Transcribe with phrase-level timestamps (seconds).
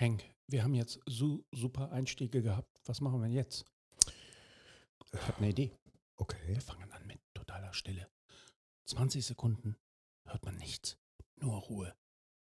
[0.00, 2.80] Hank, wir haben jetzt su super Einstiege gehabt.
[2.84, 3.64] Was machen wir jetzt?
[5.12, 5.72] Ich habe eine Idee.
[6.16, 6.36] Okay.
[6.46, 8.06] Wir fangen an mit totaler Stille.
[8.86, 9.76] 20 Sekunden
[10.24, 10.98] hört man nichts.
[11.40, 11.96] Nur Ruhe.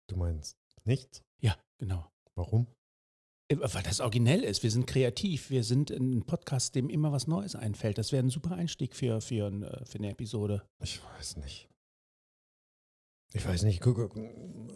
[0.06, 1.24] Du meinst nichts?
[1.40, 2.12] Ja, genau.
[2.36, 2.68] Warum?
[3.48, 4.62] Äh, Weil das originell ist.
[4.62, 5.50] Wir sind kreativ.
[5.50, 7.98] Wir sind ein Podcast, dem immer was Neues einfällt.
[7.98, 10.62] Das wäre ein super Einstieg für, für, ein, äh, für eine Episode.
[10.80, 11.68] Ich weiß nicht.
[13.38, 13.82] Ich weiß nicht.
[13.82, 14.16] Guck,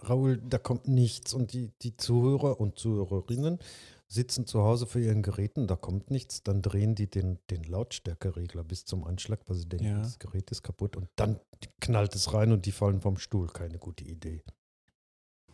[0.04, 3.60] Raoul, da kommt nichts und die, die Zuhörer und Zuhörerinnen
[4.08, 8.64] sitzen zu Hause vor ihren Geräten, da kommt nichts, dann drehen die den, den Lautstärkeregler
[8.64, 10.00] bis zum Anschlag, weil sie denken, Ja.
[10.02, 11.40] das Gerät ist kaputt und dann
[11.80, 13.48] knallt es rein und die fallen vom Stuhl.
[13.48, 14.44] Keine gute Idee.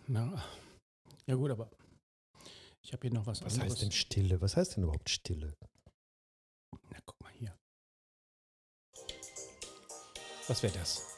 [0.08, 0.44] Na,
[1.28, 1.70] ja gut, aber
[2.82, 3.74] ich habe hier noch was, Was anderes.
[3.74, 4.42] heißt denn Stille?
[4.42, 5.54] Was heißt denn überhaupt Stille?
[6.90, 7.56] Na, guck mal hier.
[10.48, 11.17] Was wäre das?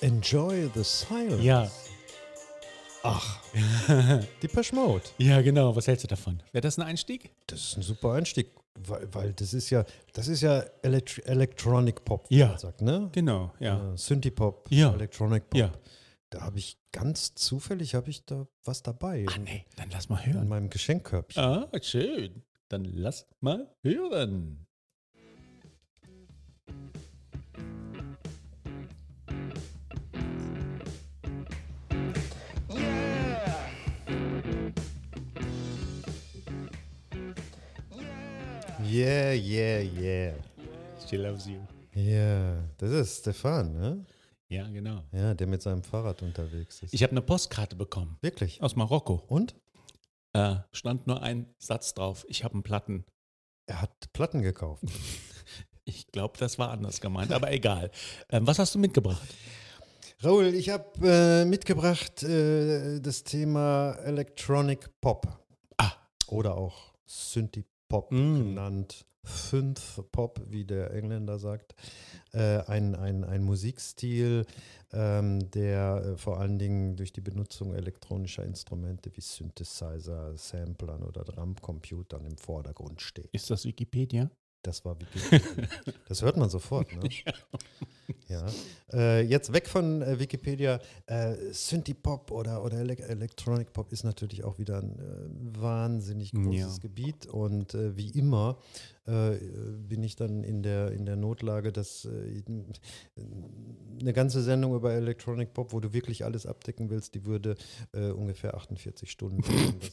[0.00, 1.42] Enjoy the silence.
[1.42, 1.70] Ja.
[3.02, 3.40] Ach,
[4.42, 5.04] die Mode.
[5.18, 5.74] ja, genau.
[5.74, 6.42] Was hältst du davon?
[6.52, 7.30] Wäre das ein Einstieg?
[7.46, 12.04] Das ist ein super Einstieg, weil, weil das ist ja, das ist ja Elekt Electronic
[12.04, 12.48] Pop, wie Ja.
[12.48, 13.08] man sagt, ne?
[13.12, 13.92] Genau, ja.
[13.94, 14.92] Äh, Synthie Pop, Ja.
[14.94, 15.58] Electronic Pop.
[15.58, 15.72] Ja.
[16.30, 20.08] Da habe ich ganz zufällig habe ich da was dabei Ah, in, nee, dann lass
[20.08, 20.48] mal in hören.
[20.48, 21.42] meinem Geschenkkörbchen.
[21.42, 22.42] Ah, schön.
[22.68, 24.66] Dann lass mal hören.
[38.90, 40.34] Yeah, yeah, yeah.
[41.06, 41.58] She loves you.
[41.94, 44.06] Ja, das ist Stefan, ne?
[44.48, 45.02] Ja, genau.
[45.12, 46.94] Ja, der mit seinem Fahrrad unterwegs ist.
[46.94, 48.62] Ich habe eine Postkarte bekommen Wirklich?
[48.62, 49.22] aus Marokko.
[49.28, 49.54] Und?
[50.32, 52.24] Äh, stand nur ein Satz drauf.
[52.28, 53.04] Ich habe einen Platten.
[53.66, 54.84] Er hat Platten gekauft.
[55.84, 57.90] Ich glaube, das war anders gemeint, aber egal.
[58.28, 59.26] Ähm, was hast du mitgebracht?
[60.20, 65.26] Raoul, ich habe äh, mitgebracht äh, das Thema Electronic Pop.
[65.78, 65.92] Ah.
[66.26, 68.38] Oder auch Synthie Pop Mm.
[68.38, 69.04] genannt.
[69.24, 71.74] Synth Pop, wie der Engländer sagt.
[72.32, 74.46] Äh, ein, ein, ein Musikstil,
[74.92, 81.24] ähm, der äh, vor allen Dingen durch die Benutzung elektronischer Instrumente wie Synthesizer, Samplern oder
[81.24, 83.28] Drumcomputern im Vordergrund steht.
[83.32, 84.30] Ist das Wikipedia?
[84.62, 85.40] Das war Wikipedia.
[86.08, 87.08] das hört man sofort, ne?
[88.26, 88.46] Ja.
[88.92, 90.80] Äh, jetzt weg von äh, Wikipedia.
[91.06, 96.32] Äh, Synthie Pop oder, oder Ele Electronic Pop ist natürlich auch wieder ein äh, wahnsinnig
[96.32, 96.80] großes Ja.
[96.80, 97.26] Gebiet.
[97.26, 98.58] Und äh, wie immer
[99.06, 99.36] äh,
[99.86, 102.42] bin ich dann in der, in der Notlage, dass äh,
[104.00, 107.56] eine ganze Sendung über Electronic Pop, wo du wirklich alles abdecken willst, die würde
[107.92, 109.74] äh, ungefähr 48 Stunden dauern.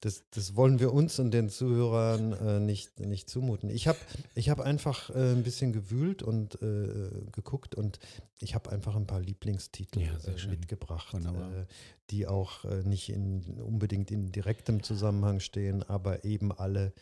[0.00, 3.70] Das, das, wollen wir uns und den Zuhörern äh, nicht, nicht zumuten.
[3.70, 3.98] Ich habe
[4.34, 7.98] ich hab einfach äh, ein bisschen gewühlt und äh, geguckt und
[8.38, 11.64] ich habe einfach ein paar Lieblingstitel Ja, äh, mitgebracht, äh,
[12.10, 16.92] die auch äh, nicht in, unbedingt in direktem Zusammenhang stehen, aber eben alle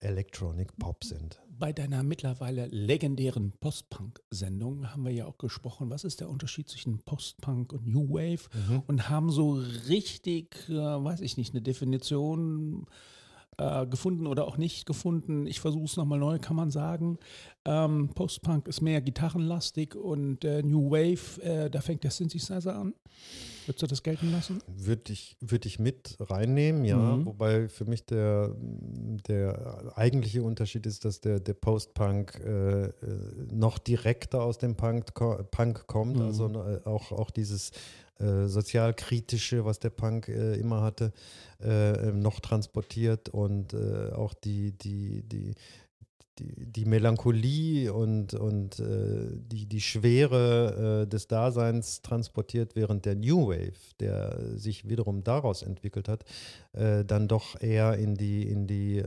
[0.00, 1.40] Electronic Pop sind.
[1.62, 6.98] Bei deiner mittlerweile legendären Post-Punk-Sendung haben wir ja auch gesprochen, was ist der Unterschied zwischen
[7.04, 8.48] Post-Punk und New Wave?
[8.88, 9.52] Und haben so
[9.88, 12.86] richtig, äh, weiß ich nicht, eine Definition
[13.58, 15.46] äh, gefunden oder auch nicht gefunden.
[15.46, 17.18] Ich versuche es nochmal neu, kann man sagen.
[17.64, 22.94] Ähm, Post-Punk ist mehr gitarrenlastig und äh, New Wave, äh, da fängt der Synthesizer an.
[23.66, 24.58] Würdest du das gelten lassen?
[24.66, 26.96] Würde ich, würd ich mit reinnehmen, ja.
[26.96, 27.26] Mhm.
[27.26, 28.56] Wobei für mich der,
[29.28, 32.90] der eigentliche Unterschied ist, dass der, der Post-Punk äh, äh,
[33.52, 36.16] noch direkter aus dem Punk, Punk kommt.
[36.16, 36.22] Mhm.
[36.22, 37.70] Also äh, auch, auch dieses
[38.22, 41.12] äh, sozialkritische, was der Punk äh, immer hatte,
[41.60, 45.54] äh, äh, noch transportiert und äh, auch die, die, die,
[46.38, 53.16] die, die Melancholie und, und äh, die, die Schwere äh, des Daseins transportiert, während der
[53.16, 56.24] New Wave, der sich wiederum daraus entwickelt hat,
[56.72, 59.02] äh, dann doch eher in die, in die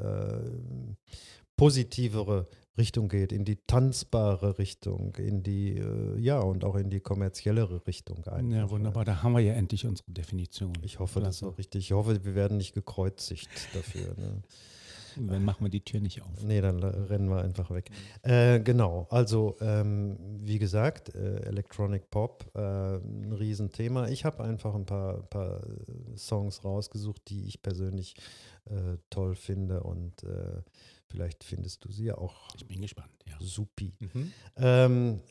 [1.57, 2.47] positivere
[2.77, 7.85] Richtung geht, in die tanzbare Richtung, in die, äh, ja, und auch in die kommerziellere
[7.87, 8.25] Richtung.
[8.25, 8.55] einfach.
[8.55, 9.05] Ja, wunderbar.
[9.05, 10.73] Da haben wir ja endlich unsere Definition.
[10.81, 11.85] Ich hoffe, das ist auch richtig.
[11.85, 14.15] Ich hoffe, wir werden nicht gekreuzigt dafür.
[14.17, 14.41] Ne?
[15.17, 16.43] Dann machen wir die Tür nicht auf.
[16.43, 17.89] Nee, dann rennen wir einfach weg.
[18.21, 22.59] Äh, genau, also ähm, wie gesagt, äh, Electronic Pop, äh,
[22.97, 24.07] ein Riesenthema.
[24.09, 25.61] Ich habe einfach ein paar, paar
[26.17, 28.15] Songs rausgesucht, die ich persönlich
[28.65, 30.61] äh, toll finde und äh,
[31.07, 33.35] vielleicht findest du sie ja auch Ich bin gespannt, ja.
[33.39, 33.93] supi.
[33.99, 34.31] Mhm.
[34.57, 35.21] Ähm,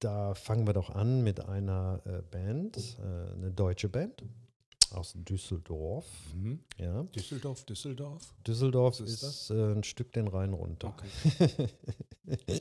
[0.00, 4.22] da fangen wir doch an mit einer äh, Band, äh, eine deutsche Band.
[4.92, 6.06] aus Düsseldorf.
[6.34, 6.60] Mhm.
[6.78, 7.02] Ja.
[7.14, 8.34] Düsseldorf, Düsseldorf.
[8.46, 10.94] Düsseldorf ist, ist äh, ein Stück den Rhein runter.
[10.94, 11.68] Okay.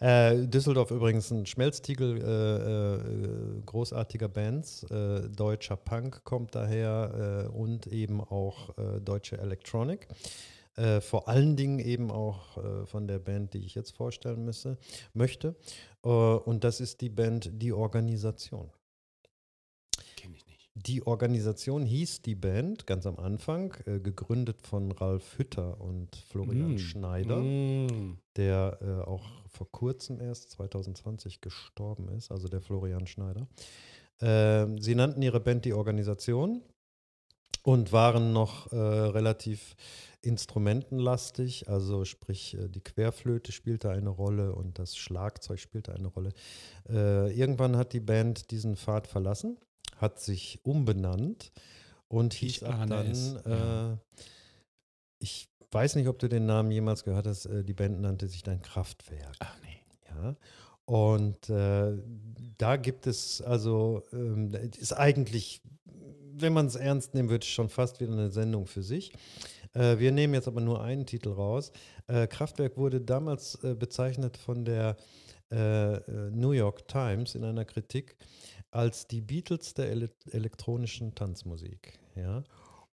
[0.00, 4.84] äh, Düsseldorf übrigens ein Schmelztiegel äh, äh, großartiger Bands.
[4.84, 10.08] Äh, deutscher Punk kommt daher äh, und eben auch deutsche Electronic.
[10.76, 14.78] Äh, vor allen Dingen eben auch äh, von der Band, die ich jetzt vorstellen müsse,
[15.12, 15.54] möchte.
[16.02, 18.70] Äh, und das ist die Band Die Organisation.
[20.16, 20.70] Kenne ich nicht.
[20.74, 26.74] Die Organisation hieß die Band ganz am Anfang, äh, gegründet von Ralf Hütter und Florian
[26.74, 26.78] Mm.
[26.78, 28.18] Schneider, Mm.
[28.36, 33.46] der äh, auch vor kurzem erst 2020 gestorben ist, also der Florian Schneider.
[34.22, 36.62] Ähm, sie nannten ihre Band die Organisation
[37.64, 39.76] und waren noch äh, relativ
[40.22, 46.32] instrumentenlastig, also sprich äh, die Querflöte spielte eine Rolle und das Schlagzeug spielte eine Rolle.
[46.88, 49.58] Äh, irgendwann hat die Band diesen Pfad verlassen,
[49.96, 51.52] hat sich umbenannt
[52.08, 53.96] und hieß Ich ab dann, äh,
[55.18, 58.42] ich weiß nicht, ob du den Namen jemals gehört hast, äh, die Band nannte sich
[58.42, 59.34] dann Kraftwerk.
[59.40, 59.80] Ach nee.
[60.08, 60.36] Ja.
[60.84, 61.96] Und äh,
[62.58, 65.62] da gibt es also, ähm, ist eigentlich,
[66.34, 69.12] wenn man es ernst nehmen würde, schon fast wieder eine Sendung für sich.
[69.74, 71.72] Äh, wir nehmen jetzt aber nur einen Titel raus.
[72.06, 74.96] Äh, Kraftwerk wurde damals äh, bezeichnet von der
[75.50, 78.16] äh, äh, New York Times in einer Kritik
[78.70, 81.98] als die Beatles der ele elektronischen Tanzmusik.
[82.16, 82.42] Ja.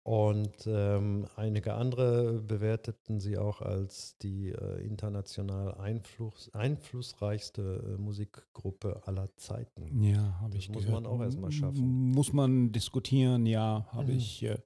[0.09, 9.03] Und ähm, einige andere bewerteten sie auch als die äh, international Einfluss, einflussreichste äh, Musikgruppe
[9.05, 10.01] aller Zeiten.
[10.03, 11.03] Ja, habe ich muss gehört.
[11.03, 12.11] man auch erst mal M- schaffen.
[12.11, 14.17] Muss man diskutieren, ja, habe Mhm.
[14.17, 14.57] ich, äh,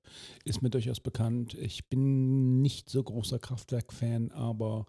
[0.46, 1.56] ist mir durchaus bekannt.
[1.56, 4.86] Ich bin nicht so großer Kraftwerk-Fan, aber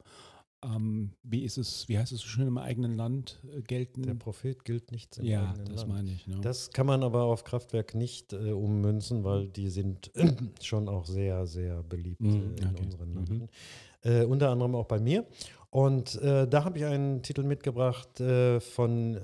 [0.64, 4.02] ähm, wie ist es, wie heißt es so schön im eigenen Land äh, gelten?
[4.02, 5.92] Der Prophet gilt nichts im ja, eigenen das Land.
[5.92, 6.26] meine ich.
[6.26, 6.36] Ne?
[6.40, 10.10] Das kann man aber auf Kraftwerk nicht äh, ummünzen, weil die sind
[10.62, 12.82] schon auch sehr, sehr beliebt Mhm, äh, in okay.
[12.84, 13.14] unseren Mhm.
[13.14, 13.48] Landen.
[14.02, 15.26] Äh, unter anderem auch bei mir.
[15.70, 18.08] Und äh, da habe ich einen Titel mitgebracht
[18.60, 19.18] von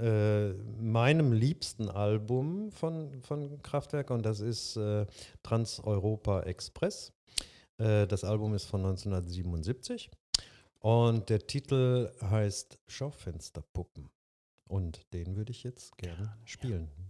[0.81, 5.07] meinem liebsten Album von, von Kraftwerk und das ist äh,
[5.45, 7.13] Trans-Europa Express.
[7.79, 10.11] Das Album ist von 1977
[10.81, 14.11] und der Titel heißt Schaufensterpuppen.
[14.67, 16.91] Und den würde ich jetzt gerne spielen.
[16.97, 17.10] Wir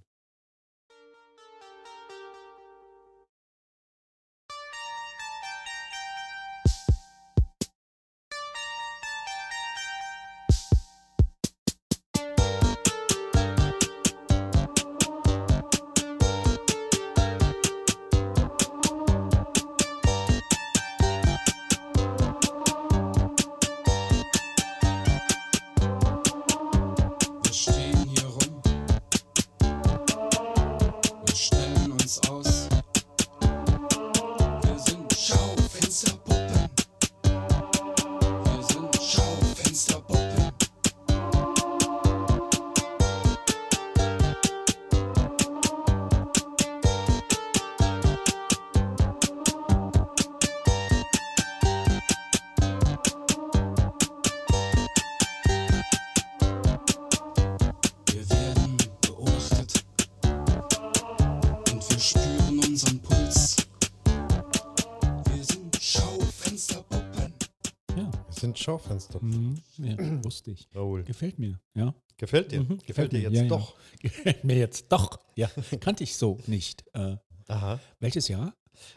[68.61, 68.65] ja.
[68.65, 69.63] Schaufensterpuppen.
[69.79, 69.85] Mhm.
[69.85, 70.69] ja, wusste ich.
[70.75, 71.03] Raoul.
[71.05, 71.95] Gefällt mir, ja.
[72.17, 72.61] Gefällt dir?
[72.61, 73.49] Mhm, Gefällt dir mir, jetzt ja, ja.
[73.49, 73.75] doch?
[74.01, 75.19] Gefällt mir jetzt doch.
[75.37, 76.85] Ja, kannte ich so nicht.
[76.93, 77.17] Äh,
[77.49, 77.81] Aha.
[77.99, 78.55] welches Jahr?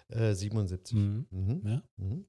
[0.09, 0.95] Äh, 77.
[0.95, 1.25] Mhm.
[1.31, 1.61] Mhm.
[1.65, 1.83] Ja.
[1.97, 2.25] Mhm.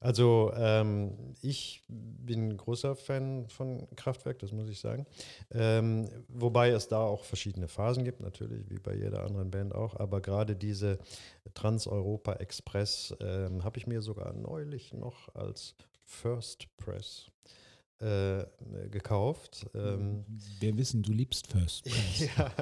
[0.00, 5.06] Also ähm, ich bin großer Fan von Kraftwerk, das muss ich sagen.
[5.52, 9.96] Ähm, wobei es da auch verschiedene Phasen gibt, natürlich, wie bei jeder anderen Band auch.
[9.98, 10.98] Aber gerade diese
[11.54, 15.76] Trans-Europa Express ähm, habe ich mir sogar neulich noch als
[16.12, 17.30] First Press
[18.00, 18.44] äh,
[18.90, 19.66] gekauft.
[19.74, 20.24] Ähm,
[20.60, 22.28] Wir wissen, du liebst First Press.
[22.36, 22.52] ja,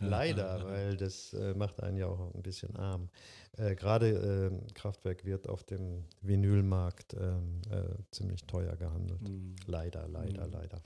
[0.00, 3.08] leider, weil das äh, macht einen ja auch ein bisschen arm.
[3.56, 9.20] Äh, Gerade ähm, Kraftwerk wird auf dem Vinylmarkt ähm, äh, ziemlich teuer gehandelt.
[9.28, 9.56] Mhm.
[9.66, 10.52] Leider, leider, Mhm.
[10.52, 10.80] leider.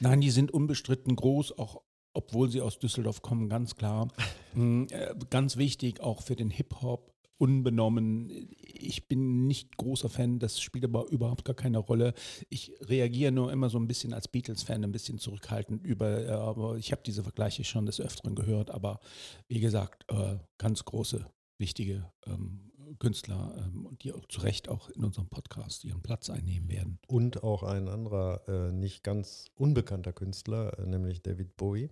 [0.00, 1.82] Nein, die sind unbestritten groß, auch
[2.14, 4.08] obwohl sie aus Düsseldorf kommen, ganz klar.
[4.54, 8.50] Mm, äh, ganz wichtig, auch für den Hip-Hop, unbenommen.
[8.60, 12.14] Ich bin nicht großer Fan, das spielt aber überhaupt gar keine Rolle.
[12.50, 16.76] Ich reagiere nur immer so ein bisschen als Beatles-Fan, ein bisschen zurückhaltend über, äh, aber
[16.76, 19.00] ich habe diese Vergleiche schon des Öfteren gehört, aber
[19.48, 21.26] wie gesagt, äh, ganz große,
[21.58, 26.68] wichtige ähm, Künstler, ähm, die auch zu Recht auch in unserem Podcast ihren Platz einnehmen
[26.68, 26.98] werden.
[27.06, 31.90] Und auch ein anderer, äh, nicht ganz unbekannter Künstler, nämlich David Bowie.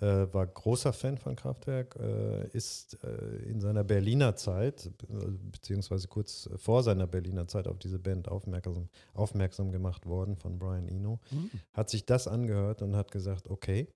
[0.00, 6.06] Äh, war großer Fan von Kraftwerk, äh, ist äh, in seiner Berliner Zeit, be- beziehungsweise
[6.08, 11.20] kurz vor seiner Berliner Zeit auf diese Band aufmerksam, aufmerksam gemacht worden von Brian Eno,
[11.30, 11.50] Hm.
[11.72, 13.88] hat sich das angehört und hat gesagt, okay,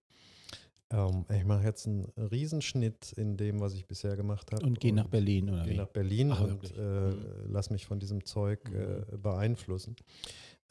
[0.93, 4.65] ähm, ich mache jetzt einen Riesenschnitt in dem, was ich bisher gemacht habe.
[4.65, 5.77] Und geh nach Berlin, oder Geh wie?
[5.77, 7.25] nach Berlin Ach, und äh, Mhm.
[7.49, 9.97] lass mich von diesem Zeug äh, beeinflussen.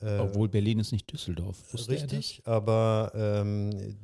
[0.01, 1.71] Äh, Obwohl Berlin ist nicht Düsseldorf.
[1.73, 3.97] Wusste Richtig, aber ähm,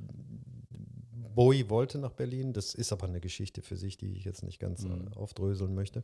[1.36, 2.54] Bowie wollte nach Berlin.
[2.54, 5.10] Das ist aber eine Geschichte für sich, die ich jetzt nicht ganz Mhm.
[5.14, 6.04] äh, aufdröseln möchte.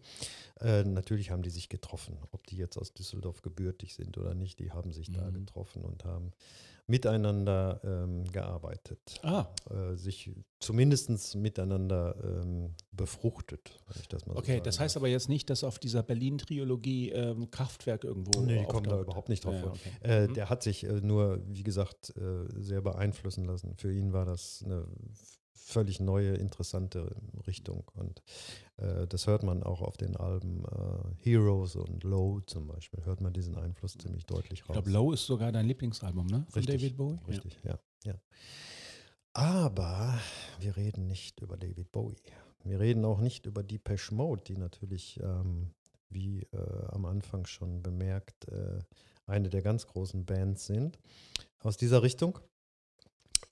[0.59, 2.17] Äh, natürlich haben die sich getroffen.
[2.31, 5.33] Ob die jetzt aus Düsseldorf gebürtig sind oder nicht, die haben sich da Mhm.
[5.45, 6.33] getroffen und haben
[6.91, 9.19] miteinander ähm, gearbeitet.
[9.23, 10.29] Ah, Äh, sich
[10.59, 14.61] zumindest miteinander ähm, befruchtet, wenn ich das mal so okay.
[14.63, 15.01] Das heißt darf.
[15.01, 19.29] aber jetzt nicht, dass auf dieser Berlin-Triologie ähm, Kraftwerk irgendwo Nee, die kommen da überhaupt
[19.29, 19.91] nicht drauf Ja, okay.
[20.01, 20.33] Äh, Mhm.
[20.35, 23.73] Der hat sich äh, nur, wie gesagt, äh, sehr beeinflussen lassen.
[23.77, 24.85] Für ihn war das eine
[25.63, 27.15] völlig neue, interessante
[27.47, 27.89] Richtung.
[27.93, 28.21] Und
[28.77, 33.21] äh, das hört man auch auf den Alben äh, Heroes und Low zum Beispiel, hört
[33.21, 34.73] man diesen Einfluss ziemlich deutlich Ich raus.
[34.73, 36.45] glaube, Low ist sogar dein Lieblingsalbum, ne?
[36.49, 37.19] Von Richtig, David Bowie.
[37.27, 37.79] Richtig, ja.
[38.03, 38.15] ja.
[39.33, 40.19] Aber
[40.59, 42.17] wir reden nicht über David Bowie.
[42.63, 45.71] Wir reden auch nicht über Depeche Mode, die natürlich, ähm,
[46.09, 48.79] wie äh, am Anfang schon bemerkt, äh,
[49.25, 50.99] eine der ganz großen Bands sind
[51.59, 52.39] aus dieser Richtung.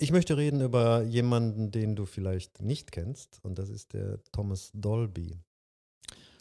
[0.01, 4.71] Ich möchte reden über jemanden, den du vielleicht nicht kennst, und das ist der Thomas
[4.73, 5.37] Dolby.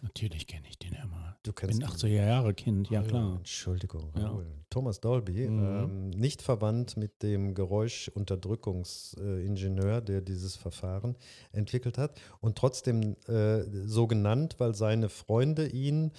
[0.01, 1.37] Natürlich kenne ich den ja mal.
[1.43, 1.93] Du kennst bin ihn.
[1.93, 3.37] 80er Jahre Kind, ja Hallo, klar.
[3.39, 4.33] Entschuldigung, Ja.
[4.71, 5.59] Thomas Dolby, Mhm.
[5.59, 11.17] ähm, nicht verwandt mit dem Geräuschunterdrückungsingenieur, der dieses Verfahren
[11.51, 16.13] entwickelt hat und trotzdem äh, so genannt, weil seine Freunde ihn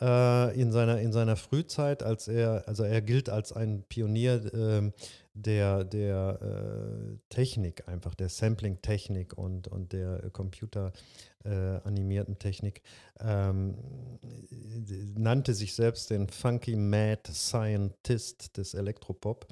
[0.00, 4.92] äh, in, seiner, in seiner Frühzeit, als er, also er gilt als ein Pionier ähm,
[5.36, 10.92] der, der äh, Technik einfach, der Sampling-Technik und, und der äh, Computer
[11.44, 11.50] äh,
[11.84, 12.82] animierten Technik,
[13.20, 13.76] ähm,
[15.14, 19.46] nannte sich selbst den Funky Mad Scientist des Elektropop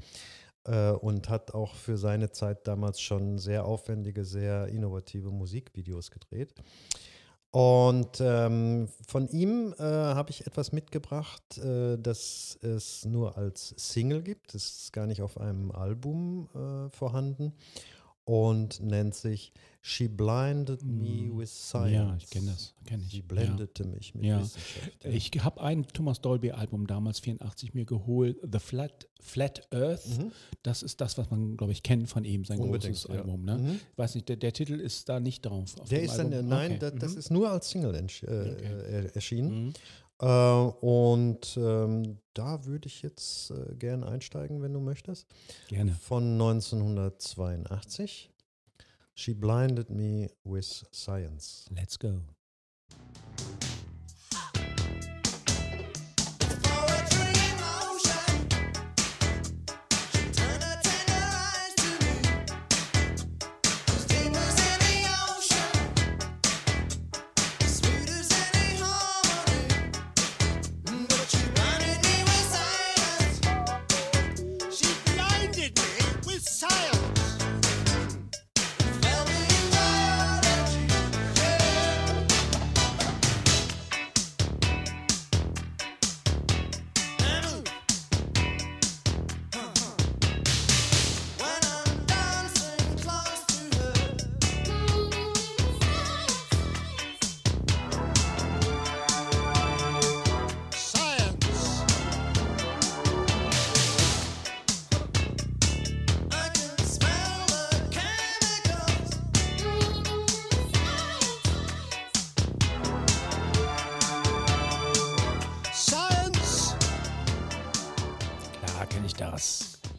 [0.64, 6.54] äh, und hat auch für seine Zeit damals schon sehr aufwendige, sehr innovative Musikvideos gedreht.
[7.54, 14.23] Und ähm, von ihm äh, habe ich etwas mitgebracht, äh, das es nur als Single
[14.23, 14.56] gibt.
[14.56, 17.52] Es ist gar nicht auf einem Album äh, vorhanden
[18.24, 19.52] und nennt sich
[19.86, 21.38] She Blinded Me Mm.
[21.38, 21.92] with Science.
[21.92, 22.72] Ja, ich kenne das.
[22.86, 23.10] Kenn ich.
[23.10, 23.24] Sie Ja.
[23.28, 24.40] blendete mich mit Ja.
[24.40, 25.04] Wissenschaft.
[25.04, 30.06] Ich habe ein Thomas Dolby-Album damals 84 mir geholt, The Flat, Flat Earth.
[30.18, 30.32] Mhm.
[30.62, 33.20] Das ist das, was man, glaube ich, kennt von ihm, sein Unbedingt, großes ja.
[33.20, 33.44] Album.
[33.44, 33.58] Ne?
[33.58, 33.80] Mhm.
[33.96, 35.78] Weiß nicht, der, der Titel ist da nicht drauf.
[35.78, 36.48] auf Der dem ist dann, Album.
[36.48, 36.78] nein, Okay.
[36.80, 37.18] das, das Mhm.
[37.18, 38.26] ist nur als Single äh, Okay.
[38.64, 39.74] äh, erschienen.
[40.21, 45.26] Äh, und ähm, da würde ich jetzt äh, gern einsteigen, wenn du möchtest.
[45.68, 45.92] Gerne.
[45.92, 48.30] Von 1982.
[49.14, 51.66] She blinded me with science.
[51.71, 52.21] Let's go.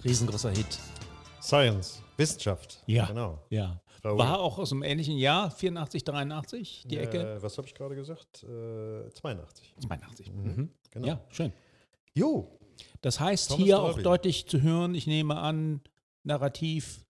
[0.06, 0.80] Riesengroßer Hit.
[1.42, 2.82] Science, Wissenschaft.
[2.86, 3.06] Ja.
[3.08, 3.40] Genau.
[3.50, 3.82] Ja.
[4.04, 7.38] War auch aus einem ähnlichen Jahr, 84, 83, die Ecke.
[7.38, 8.44] Äh, was habe ich gerade gesagt?
[8.44, 9.74] Äh, 82.
[9.80, 10.32] 82.
[10.32, 10.44] Mhm.
[10.44, 10.70] Mhm.
[10.92, 11.08] Genau.
[11.08, 11.52] Ja, schön.
[12.14, 12.48] Jo,
[13.02, 14.00] Das heißt, Thomas hier Dolby.
[14.00, 15.82] auch deutlich zu hören, ich nehme an,
[16.24, 17.04] Narrativ,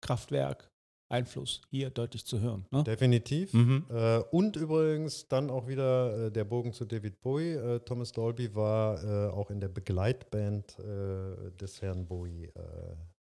[0.00, 0.70] Kraftwerk,
[1.14, 2.66] Einfluss, hier deutlich zu hören.
[2.70, 2.82] Ne?
[2.84, 3.52] definitiv.
[3.52, 3.84] Mhm.
[3.88, 7.52] Äh, und übrigens dann auch wieder äh, der Bogen zu David Bowie.
[7.52, 12.60] Äh, Thomas Dolby war äh, auch in der Begleitband äh, des Herrn Bowie äh,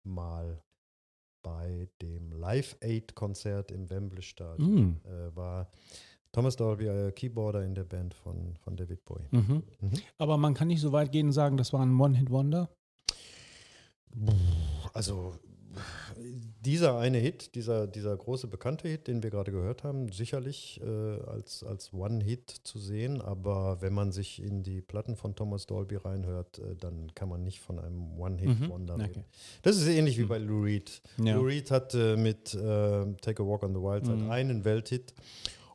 [0.04, 0.62] mal
[1.42, 4.74] bei dem Live Aid Konzert im Wembley Stadion.
[4.74, 4.96] Mhm.
[5.34, 5.68] War
[6.30, 9.26] Thomas Dolby Keyboarder in der Band von, von David Bowie.
[9.32, 9.62] Mhm.
[9.80, 9.92] Mhm.
[10.18, 12.70] Aber man kann nicht so weit gehen und sagen, das war ein One-Hit-Wonder.
[14.92, 15.34] Also
[16.64, 20.86] Dieser eine Hit, dieser, dieser große bekannte Hit, den wir gerade gehört haben, sicherlich äh,
[21.26, 25.96] als, als One-Hit zu sehen, aber wenn man sich in die Platten von Thomas Dolby
[25.96, 29.20] reinhört, äh, dann kann man nicht von einem One-Hit-Wonder Mhm, reden.
[29.20, 29.24] okay.
[29.62, 31.02] Das ist ähnlich wie bei Lou Reed.
[31.18, 31.36] Ja.
[31.36, 32.58] Lou Reed hat äh, mit äh,
[33.20, 34.30] Take a Walk on the Wild Side Mhm.
[34.30, 35.14] einen Welthit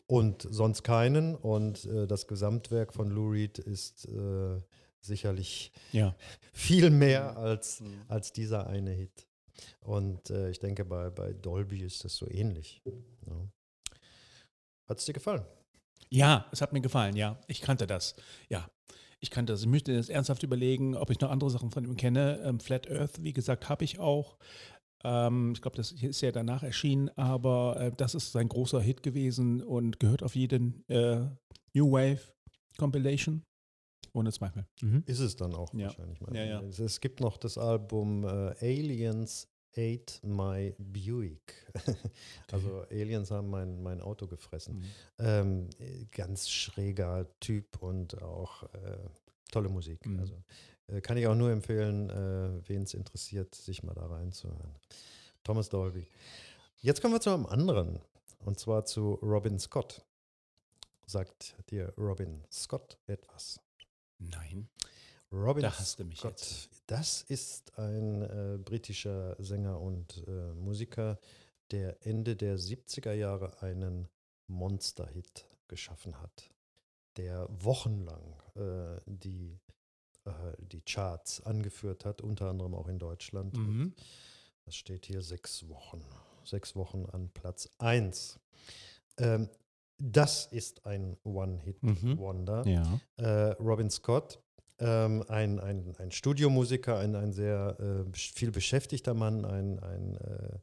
[0.06, 4.62] und sonst keinen und äh, das Gesamtwerk von Lou Reed ist äh,
[5.02, 6.16] sicherlich Ja.
[6.54, 9.27] viel mehr als, als dieser eine Hit.
[9.82, 12.82] Und äh, ich denke, bei, bei Dolby ist das so ähnlich.
[13.26, 13.50] Ja.
[14.90, 15.46] Hat es dir gefallen?
[16.10, 17.40] Ja, es hat mir gefallen, ja.
[17.48, 18.16] Ich kannte das.
[18.50, 18.70] Ja.
[19.20, 19.62] Ich kannte das.
[19.62, 22.40] Ich möchte jetzt ernsthaft überlegen, ob ich noch andere Sachen von ihm kenne.
[22.44, 24.38] Ähm, Flat Earth, wie gesagt, habe ich auch.
[25.04, 29.04] Ähm, ich glaube, das ist ja danach erschienen, aber äh, das ist sein großer Hit
[29.04, 31.26] gewesen und gehört auf jeden äh,
[31.74, 32.22] New Wave
[32.78, 33.44] Compilation.
[34.18, 34.66] Ohne Zweifel.
[34.82, 35.04] Mhm.
[35.06, 35.86] Ist es dann auch Ja.
[35.88, 36.20] wahrscheinlich.
[36.34, 36.62] Ja, ja.
[36.62, 41.54] Es, es gibt noch das Album äh, Aliens Ate My Buick.
[42.52, 44.80] also Aliens haben mein, mein Auto gefressen.
[44.80, 44.86] Mhm.
[45.20, 48.98] Ähm, äh, ganz schräger Typ und auch äh,
[49.52, 50.04] tolle Musik.
[50.06, 50.20] Mhm.
[50.20, 50.34] Also
[50.88, 54.74] äh, kann ich auch nur empfehlen, äh, wen es interessiert, sich mal da reinzuhören.
[55.44, 56.08] Thomas Dolby.
[56.82, 58.00] Jetzt kommen wir zu einem anderen
[58.40, 60.04] und zwar zu Robin Scott.
[61.06, 63.60] Sagt dir Robin Scott etwas?
[64.20, 64.70] Nein.
[65.32, 66.32] Robin Da hast du mich Scott.
[66.32, 66.70] jetzt.
[66.88, 71.20] Das ist ein äh, britischer Sänger und äh, Musiker,
[71.72, 74.08] der Ende der 70er Jahre einen
[74.48, 76.50] Monster-Hit geschaffen hat,
[77.18, 79.60] der wochenlang äh, die,
[80.24, 83.58] äh, die Charts angeführt hat, unter anderem auch in Deutschland.
[83.58, 83.94] Mhm.
[84.64, 86.04] Das steht hier sechs Wochen.
[86.46, 88.40] Sechs Wochen an Platz 1.
[89.18, 89.50] Ähm,
[90.00, 92.68] das ist ein One-Hit-Wonder.
[92.68, 93.00] Ja.
[93.18, 94.40] Äh, Robin Scott,
[94.80, 100.60] ähm, ein, ein, ein Studiomusiker, ein, ein sehr äh, viel beschäftigter Mann, ein, ein äh,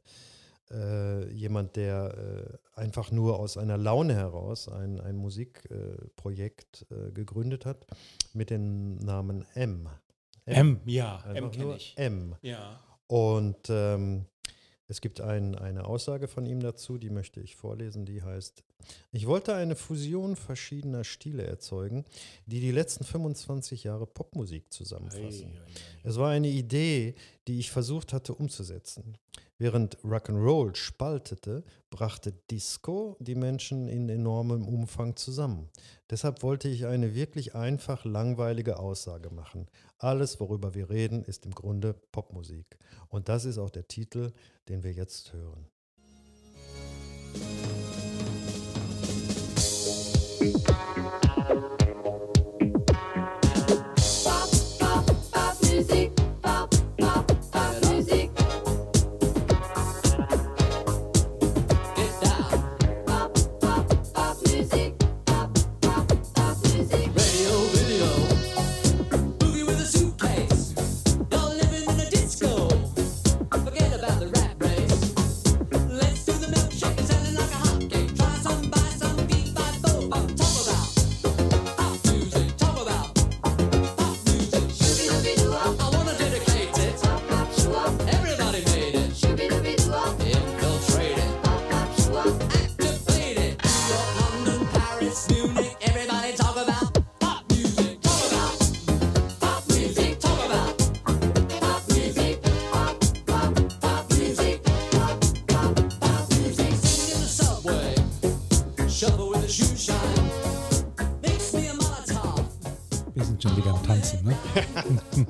[0.71, 7.65] äh, jemand, der äh, einfach nur aus einer Laune heraus ein, ein Musikprojekt äh, gegründet
[7.65, 7.85] hat
[8.33, 9.89] mit dem Namen M.
[10.45, 11.97] M, ja, M Einfach kenne nur ich.
[11.97, 12.35] M.
[12.41, 12.79] Ja.
[13.07, 14.25] Und ähm,
[14.87, 18.63] es gibt ein, eine Aussage von ihm dazu, die möchte ich vorlesen, die heißt,
[19.11, 22.05] ich wollte eine Fusion verschiedener Stile erzeugen,
[22.45, 25.57] die die letzten 25 Jahre Popmusik zusammenfassen.
[26.03, 27.15] Es war eine Idee,
[27.47, 29.17] die ich versucht hatte umzusetzen.
[29.57, 35.69] Während Rock'n'Roll spaltete, brachte Disco die Menschen in enormem Umfang zusammen.
[36.09, 39.67] Deshalb wollte ich eine wirklich einfach langweilige Aussage machen.
[39.97, 42.77] Alles, worüber wir reden, ist im Grunde Popmusik.
[43.07, 44.33] Und das ist auch der Titel,
[44.67, 45.67] den wir jetzt hören.
[47.33, 48.04] Pop,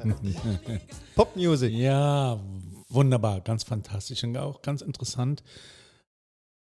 [1.15, 1.73] Popmusik.
[1.73, 2.39] Ja,
[2.89, 5.43] wunderbar, ganz fantastisch und auch ganz interessant.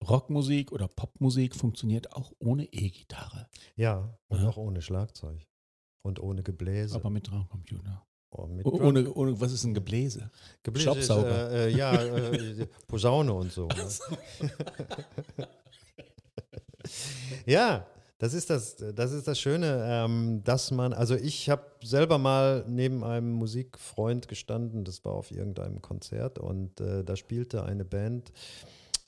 [0.08, 4.48] Rockmusik oder Popmusik funktioniert auch ohne E-Gitarre, Ja, und Ja.
[4.48, 5.46] auch ohne Schlagzeug.
[6.04, 6.96] Und ohne Gebläse.
[6.96, 8.04] aber mit Drumcomputer.
[8.34, 10.30] Oh, Oh, Ohne, ohne, was ist ein Gebläse?
[10.62, 11.48] Gebläse Staubsauger.
[11.50, 13.68] Ist, äh, äh, ja, äh, Posaune und so.
[13.68, 13.88] Ne?
[17.46, 17.86] ja,
[18.22, 22.64] das ist das, das ist das Schöne, ähm, dass man, also ich habe selber mal
[22.68, 28.30] neben einem Musikfreund gestanden, das war auf irgendeinem Konzert und äh, da spielte eine Band,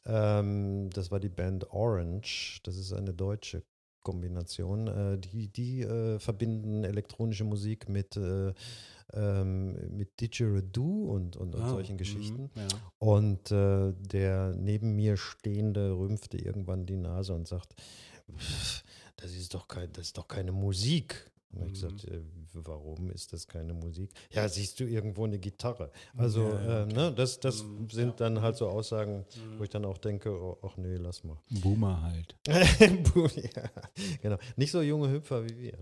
[0.04, 3.62] ähm, das war die Band Orange, das ist eine deutsche
[4.02, 8.52] Kombination, äh, die, die äh, verbinden elektronische Musik mit, äh,
[9.12, 12.50] ähm, mit Didgeridoo und, und, und Ah, solchen mhm, Geschichten.
[12.56, 12.66] Ja.
[12.98, 17.76] Und äh, der neben mir Stehende rümpfte irgendwann die Nase und sagt,
[18.36, 18.83] "Pff,
[19.16, 21.30] das ist doch, kein, das ist doch keine Musik.
[21.52, 22.20] Und ich gesagt, äh,
[22.54, 24.10] warum ist das keine Musik?
[24.32, 25.92] Ja, siehst du irgendwo eine Gitarre?
[26.16, 29.24] Also, Ja, äh, ne, das, das Mhm, sind dann halt so Aussagen,
[29.56, 31.36] wo ich dann auch denke, oh, ach nee, lass mal.
[31.50, 32.34] Boomer halt.
[32.48, 33.70] Ja,
[34.20, 34.36] genau.
[34.56, 35.78] Nicht so junge Hüpfer wie wir.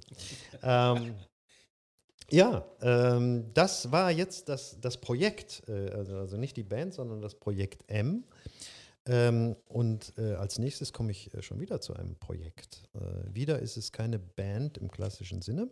[0.62, 1.14] ähm,
[2.30, 7.20] ja, ähm, das war jetzt das, das Projekt, äh, also, also nicht die Band, sondern
[7.22, 8.24] das Projekt M.
[9.06, 12.88] Ähm, und äh, als nächstes komme ich äh, schon wieder zu einem Projekt.
[12.94, 15.68] Äh, wieder ist es keine Band im klassischen Sinne,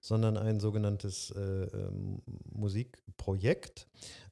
[0.00, 2.22] sondern ein sogenanntes äh, ähm,
[2.52, 3.86] Musikprojekt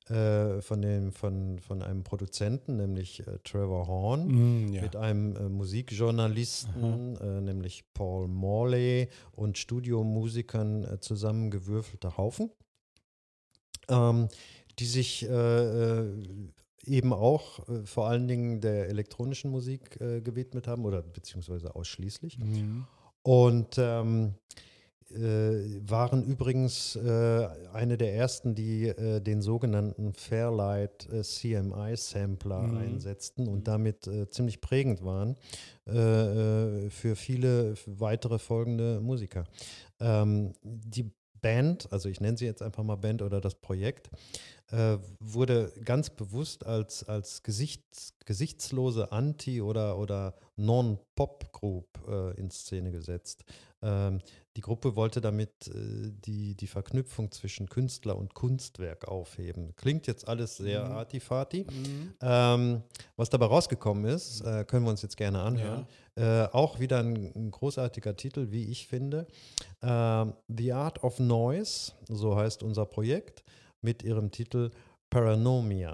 [0.08, 4.82] äh, von, dem, von, von einem Produzenten, nämlich äh, Trevor Horn Mm, ja.
[4.82, 12.50] mit einem Musikjournalisten, nämlich Paul Morley und Studiomusikern zusammengewürfelter Haufen,
[13.88, 14.28] ähm,
[14.78, 16.04] die sich äh,
[16.84, 22.38] eben auch äh, vor allen Dingen der elektronischen Musik äh, gewidmet haben oder beziehungsweise ausschließlich.
[22.38, 22.86] Mhm.
[23.22, 24.34] Und ähm,
[25.10, 32.76] äh, waren übrigens äh, eine der ersten, die äh, den sogenannten Fairlight CMI-Sampler Mhm.
[32.78, 35.36] einsetzten und damit äh, ziemlich prägend waren
[35.84, 39.46] für viele weitere folgende Musiker.
[39.98, 44.08] Ähm, die Band, also ich nenne sie jetzt einfach mal Band oder das Projekt,
[44.72, 52.90] äh, wurde ganz bewusst als, als Gesichts, gesichtslose Anti- oder, oder Non-Pop-Group äh, in Szene
[52.90, 53.44] gesetzt.
[53.82, 54.20] Ähm,
[54.56, 59.74] die Gruppe wollte damit äh, die, die Verknüpfung zwischen Künstler und Kunstwerk aufheben.
[59.76, 60.92] Klingt jetzt alles sehr Mhm.
[60.92, 61.66] artifati.
[61.70, 62.14] Mhm.
[62.20, 62.82] Ähm,
[63.16, 65.86] was dabei rausgekommen ist, äh, können wir uns jetzt gerne anhören.
[66.14, 69.26] Äh, auch wieder ein, ein großartiger Titel, wie ich finde.
[69.82, 73.42] Ähm, The Art of Noise, so heißt unser Projekt,
[73.82, 74.70] mit ihrem Titel
[75.10, 75.92] Paranomia.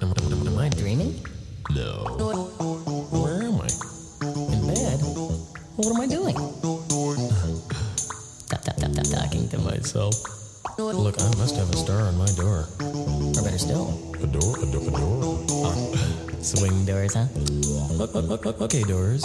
[0.00, 1.14] Am, am- am I dreaming?
[1.70, 2.04] No.
[3.10, 3.68] Where am I?
[4.52, 5.00] In bed?
[5.76, 6.34] What am I doing?
[9.10, 10.14] Talking to myself.
[10.78, 12.66] Look, I must have a star on my door.
[12.80, 13.88] Or better still,
[14.22, 15.38] a door, a door, a door.
[16.42, 17.26] swing doors, huh?
[18.62, 19.24] Okay, doors.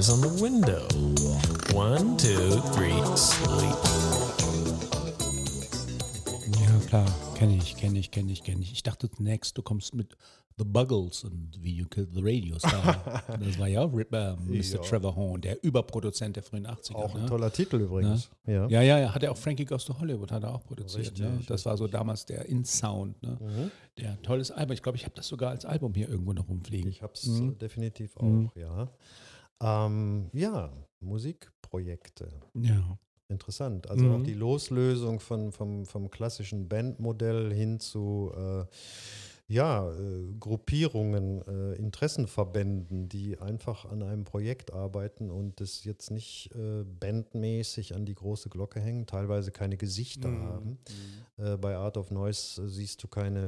[0.00, 0.80] Bars on the window.
[1.74, 3.76] One, two, three, sleep.
[6.58, 7.06] Ja, klar.
[7.34, 8.72] Kenne ich, kenne ich, kenne ich, kenne ich.
[8.72, 10.16] Ich dachte zunächst, du kommst mit
[10.56, 13.22] The Buggles und Wie You Killed the Radio Star.
[13.40, 14.62] das war ja auch Rip, äh, Mr.
[14.62, 14.78] Ja.
[14.78, 16.94] Trevor Horn, der Überproduzent der frühen 80er.
[16.94, 17.28] Auch ein ne?
[17.28, 18.30] toller Titel übrigens.
[18.46, 18.66] Ja.
[18.68, 21.18] Ja, ja, ja, hat er auch Frankie Goes to Hollywood, hat er auch produziert.
[21.18, 21.28] Ne?
[21.32, 23.22] Richtig, Das war so damals der In-Sound.
[23.22, 23.36] Ne?
[23.38, 23.70] Mhm.
[23.98, 24.72] Der tolles Album.
[24.72, 26.90] Ich glaube, ich habe das sogar als Album hier irgendwo noch rumfliegen.
[26.90, 27.58] Ich habe es Mhm.
[27.58, 28.50] definitiv auch, Mhm.
[28.54, 28.88] ja.
[29.62, 32.28] Ähm, ja, Musikprojekte.
[32.54, 32.98] Ja.
[33.28, 33.88] Interessant.
[33.88, 34.24] Also auch Mhm.
[34.24, 38.64] die Loslösung von, vom, vom klassischen Bandmodell hin zu äh,
[39.50, 46.50] ja, äh, Gruppierungen, äh, Interessenverbänden, die einfach an einem Projekt arbeiten und das jetzt nicht
[46.54, 50.42] äh, bandmäßig an die große Glocke hängen, teilweise keine Gesichter Mhm.
[50.44, 50.78] haben.
[51.36, 53.40] Äh, bei Art of Noise äh, siehst du keine,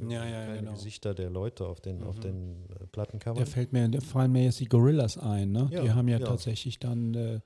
[0.00, 0.72] äh, Ja, ja, keine genau.
[0.72, 2.20] Gesichter der Leute auf den, auf Mhm.
[2.22, 3.38] den äh, Plattencovern.
[3.44, 5.52] Da fällt mir, da fallen mir jetzt die Gorillas ein.
[5.52, 5.68] Ne?
[5.70, 6.26] Ja, die haben ja, ja.
[6.26, 7.40] tatsächlich dann äh,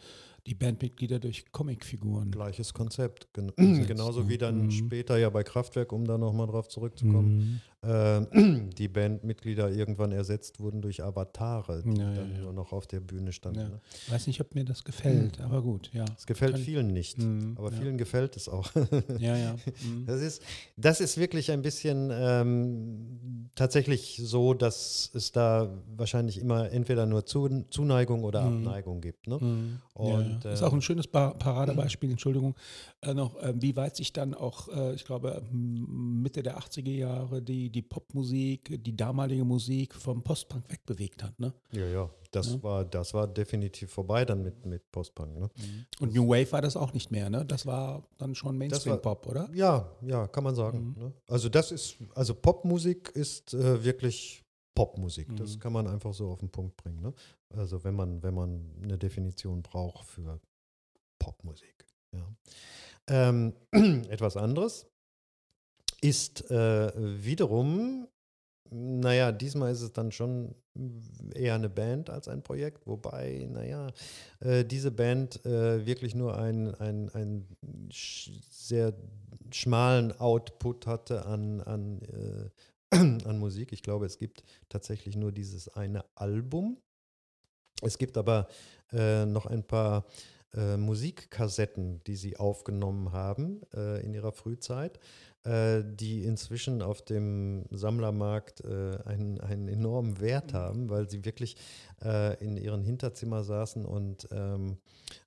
[0.47, 2.31] die Bandmitglieder durch Comicfiguren.
[2.31, 3.29] Gleiches Konzept.
[3.35, 4.29] Gen Umsetzt, genauso ne?
[4.29, 4.71] wie dann Mhm.
[4.71, 7.89] später ja bei Kraftwerk, um da nochmal drauf zurückzukommen, Mhm.
[7.89, 12.39] äh, die Bandmitglieder irgendwann ersetzt wurden durch Avatare, die Ja, ja, dann ja.
[12.43, 13.61] nur noch auf der Bühne standen.
[13.61, 13.69] Ja.
[13.69, 13.81] Ne?
[14.09, 16.05] Weiß nicht, ob mir das gefällt, aber gut, ja.
[16.17, 17.81] Es gefällt Kann- vielen nicht, Mhm, aber ja.
[17.81, 18.71] vielen gefällt es auch.
[19.19, 19.57] Ja, ja.
[19.85, 20.07] Mhm.
[20.07, 20.43] Das ist,
[20.77, 27.25] das ist wirklich ein bisschen ähm, tatsächlich so, dass es da wahrscheinlich immer entweder nur
[27.27, 28.59] Zu- Zuneigung oder Mhm.
[28.67, 29.27] Abneigung gibt.
[29.27, 29.39] Ne?
[29.41, 29.79] Mhm.
[30.37, 30.53] Und, ja.
[30.53, 32.55] Ist auch ein schönes Pa- Paradebeispiel, Entschuldigung,
[33.03, 37.43] äh, noch, äh, wie weit sich dann auch, äh, ich glaube, Mitte der 80er Jahre
[37.43, 41.39] die, die Popmusik, die damalige Musik vom Postpunk wegbewegt hat.
[41.41, 41.53] Ne?
[41.73, 42.63] Ja, ja, das, Ja.
[42.63, 45.39] War, das war definitiv vorbei dann mit, mit Postpunk.
[45.39, 45.49] Ne?
[46.01, 47.45] Und New Wave war das auch nicht mehr, ne?
[47.45, 49.49] Das war dann schon Mainstream-Pop, oder?
[49.55, 50.95] Ja, ja, kann man sagen.
[50.97, 51.03] Mhm.
[51.05, 51.13] Ne?
[51.29, 54.43] Also das ist, also Popmusik ist äh, wirklich
[54.75, 55.35] Popmusik.
[55.37, 55.61] Das Mhm.
[55.61, 57.01] kann man einfach so auf den Punkt bringen.
[57.01, 57.15] Ne?
[57.55, 60.41] Also wenn man, wenn man eine Definition braucht für
[61.19, 61.87] Popmusik.
[62.13, 62.37] Ja.
[63.09, 63.55] Ähm,
[64.09, 64.87] etwas anderes
[66.01, 66.93] ist äh,
[67.25, 68.09] wiederum
[68.71, 70.55] naja, diesmal ist es dann schon
[71.35, 73.89] eher eine Band als ein Projekt, wobei, naja,
[74.41, 77.47] äh, diese Band äh, wirklich nur einen ein
[77.91, 78.95] sch sehr
[79.53, 83.73] schmalen Output hatte an, an, äh, an Musik.
[83.73, 86.79] Ich glaube, es gibt tatsächlich nur dieses eine Album.
[87.83, 88.49] Es gibt aber
[88.93, 90.05] äh, noch ein paar
[90.55, 94.99] äh, Musikkassetten, die sie aufgenommen haben äh, in ihrer Frühzeit,
[95.45, 101.57] äh, die inzwischen auf dem Sammlermarkt äh, einen, einen enormen Wert haben, weil sie wirklich
[102.03, 104.79] äh, in ihren Hinterzimmer saßen und, ähm,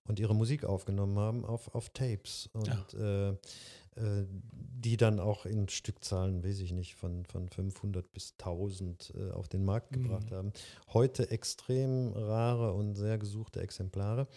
[0.07, 2.49] und ihre Musik aufgenommen haben auf, auf Tapes.
[2.53, 3.35] Und äh,
[3.99, 4.25] äh,
[4.79, 9.49] die dann auch in Stückzahlen, weiß ich nicht, von, von 500 bis 1000 äh, auf
[9.49, 10.53] den Markt gebracht haben.
[10.93, 14.27] Heute extrem rare und sehr gesuchte Exemplare.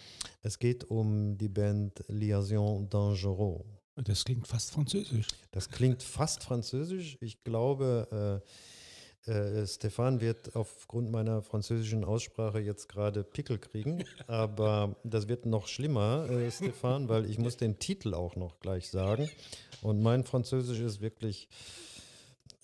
[0.42, 3.64] Es geht um die Band Liaison Dangereux.
[3.94, 5.28] Das klingt fast französisch.
[5.50, 7.18] Das klingt fast französisch.
[7.20, 8.48] Ich glaube, äh,
[9.26, 14.04] äh, Stefan wird aufgrund meiner französischen Aussprache jetzt gerade Pickel kriegen.
[14.26, 18.90] Aber das wird noch schlimmer, äh, Stefan, weil ich muss den Titel auch noch gleich
[18.90, 19.30] sagen.
[19.80, 21.48] Und mein Französisch ist wirklich,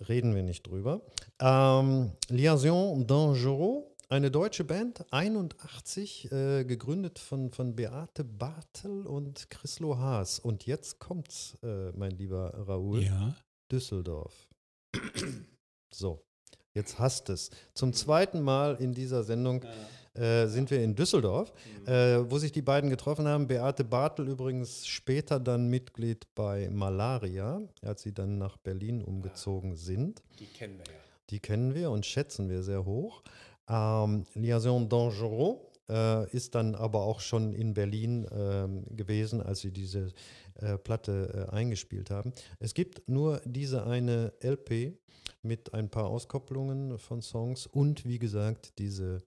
[0.09, 1.03] reden wir nicht drüber.
[1.40, 9.99] Ähm, Liaison Dangereux, eine deutsche Band, 81, äh, gegründet von, von Beate Bartel und Chrislo
[9.99, 10.38] Haas.
[10.38, 13.03] Und jetzt kommt's, äh, mein lieber Raoul.
[13.03, 13.37] Ja.
[13.71, 14.49] Düsseldorf.
[15.90, 16.25] So,
[16.79, 17.51] jetzt hast es.
[17.75, 19.64] Zum zweiten Mal in dieser Sendung
[20.14, 21.53] äh, sind wir in Düsseldorf,
[21.87, 23.47] äh, wo sich die beiden getroffen haben.
[23.47, 30.23] Beate Bartel übrigens später dann Mitglied bei Malaria, als sie dann nach Berlin umgezogen sind.
[30.38, 30.99] Die kennen wir ja.
[31.31, 33.23] Die kennen wir und schätzen wir sehr hoch.
[33.69, 35.61] Ähm, Liaison Dangereux
[35.91, 40.12] äh, ist dann aber auch schon in Berlin ähm, gewesen, als sie diese
[40.55, 42.33] äh, Platte äh, eingespielt haben.
[42.61, 44.97] Es gibt nur diese eine LP
[45.49, 49.23] mit ein paar Auskopplungen von Songs und wie gesagt diese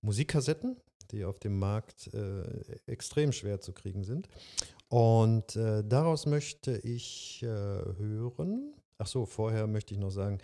[0.00, 0.76] Musikkassetten,
[1.12, 2.42] die auf dem Markt äh,
[2.86, 4.28] extrem schwer zu kriegen sind.
[4.88, 8.74] Und äh, daraus möchte ich äh, hören.
[8.98, 10.38] Ach so, vorher möchte ich noch sagen,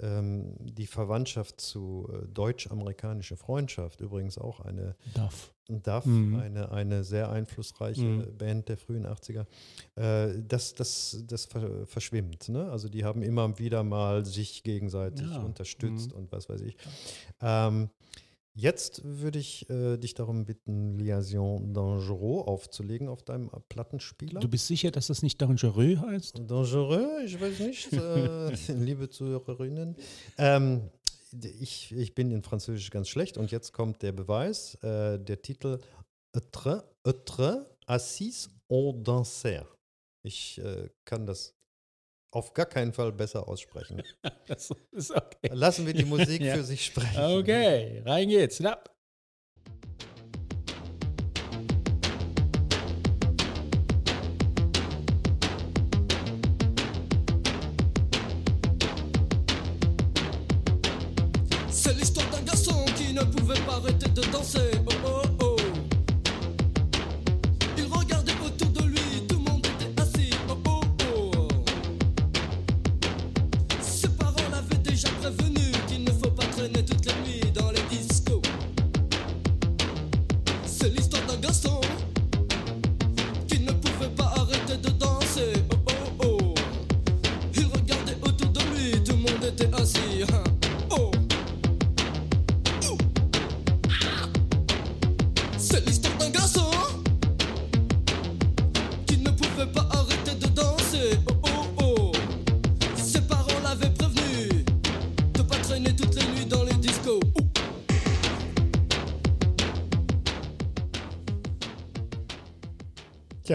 [0.00, 5.52] ähm, die Verwandtschaft zu äh, deutsch-amerikanische Freundschaft, übrigens auch eine Duff.
[5.68, 6.36] Duff, Mhm.
[6.36, 8.38] eine, eine sehr einflussreiche Mhm.
[8.38, 9.46] Band der frühen 80er,
[9.96, 12.48] äh, das, das, das ver verschwimmt.
[12.48, 12.70] Ne?
[12.70, 15.42] Also die haben immer wieder mal sich gegenseitig Ja.
[15.42, 16.18] unterstützt Mhm.
[16.18, 16.76] und was weiß ich.
[17.40, 17.90] Ähm,
[18.56, 24.40] jetzt würde ich äh, dich darum bitten, Liaison Dangereux aufzulegen auf deinem Plattenspieler.
[24.40, 26.42] Du bist sicher, dass das nicht Dangereux heißt?
[26.46, 29.94] Dangereux, ich weiß nicht, äh, liebe Zuhörerinnen.
[30.38, 30.90] Ähm,
[31.60, 34.74] ich, ich bin in Französisch ganz schlecht und jetzt kommt der Beweis.
[34.76, 35.78] Äh, der Titel
[36.32, 39.66] Etre, Etre, Assis au Danser.
[40.22, 41.54] Ich äh, kann das
[42.36, 44.02] auf gar keinen Fall besser aussprechen.
[44.46, 45.50] Das ist okay.
[45.50, 46.54] Lassen wir die Musik Ja.
[46.54, 47.18] für sich sprechen.
[47.20, 48.60] Okay, rein geht's.
[48.60, 48.78] Na.